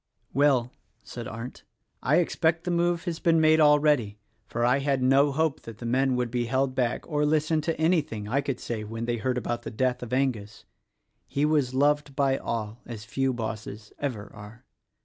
[0.33, 0.71] "Well,"
[1.03, 1.61] said Arndt,
[2.01, 5.85] "I expect the move has been made, already; for I had no hope that the
[5.85, 9.37] men would be held back or listen to anything I could say when they heard
[9.37, 10.65] about the death of Angus:
[11.27, 14.65] he was loved by all as few bosses ever are.